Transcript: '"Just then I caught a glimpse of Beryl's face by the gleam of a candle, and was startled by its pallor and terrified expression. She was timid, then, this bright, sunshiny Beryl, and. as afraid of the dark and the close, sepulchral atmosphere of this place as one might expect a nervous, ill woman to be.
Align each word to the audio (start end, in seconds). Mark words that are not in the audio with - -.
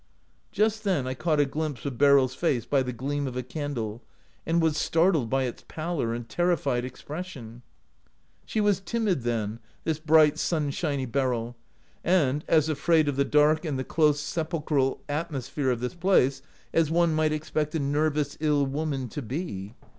'"Just 0.51 0.83
then 0.83 1.05
I 1.05 1.13
caught 1.13 1.39
a 1.39 1.45
glimpse 1.45 1.85
of 1.85 1.99
Beryl's 1.99 2.33
face 2.33 2.65
by 2.65 2.81
the 2.81 2.91
gleam 2.91 3.27
of 3.27 3.37
a 3.37 3.43
candle, 3.43 4.01
and 4.47 4.59
was 4.59 4.75
startled 4.75 5.29
by 5.29 5.43
its 5.43 5.63
pallor 5.67 6.11
and 6.15 6.27
terrified 6.27 6.83
expression. 6.83 7.61
She 8.47 8.59
was 8.59 8.79
timid, 8.83 9.21
then, 9.21 9.59
this 9.83 9.99
bright, 9.99 10.39
sunshiny 10.39 11.05
Beryl, 11.05 11.55
and. 12.03 12.43
as 12.47 12.67
afraid 12.67 13.07
of 13.07 13.15
the 13.15 13.23
dark 13.25 13.63
and 13.63 13.77
the 13.77 13.83
close, 13.83 14.19
sepulchral 14.19 15.01
atmosphere 15.07 15.69
of 15.69 15.81
this 15.81 15.93
place 15.93 16.41
as 16.73 16.89
one 16.89 17.13
might 17.13 17.31
expect 17.31 17.75
a 17.75 17.79
nervous, 17.79 18.35
ill 18.41 18.65
woman 18.65 19.07
to 19.09 19.21
be. 19.21 19.75